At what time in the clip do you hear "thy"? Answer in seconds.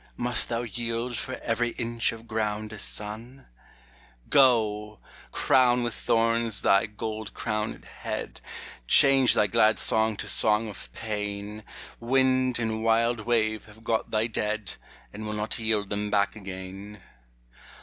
6.63-6.87, 9.35-9.45, 14.09-14.25